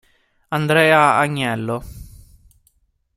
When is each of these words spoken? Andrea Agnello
Andrea 0.49 1.21
Agnello 1.21 1.77